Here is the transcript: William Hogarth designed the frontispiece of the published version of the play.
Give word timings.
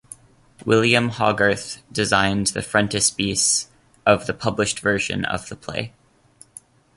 William 0.65 1.09
Hogarth 1.09 1.83
designed 1.91 2.47
the 2.47 2.63
frontispiece 2.63 3.67
of 4.03 4.25
the 4.25 4.33
published 4.33 4.79
version 4.79 5.23
of 5.25 5.47
the 5.47 5.55
play. 5.55 5.93